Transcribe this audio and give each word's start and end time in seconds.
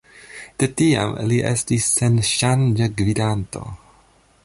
De 0.61 0.69
tiam 0.79 1.11
li 1.31 1.37
estis 1.51 1.91
senŝanĝa 1.99 2.91
gvidanto. 3.03 3.67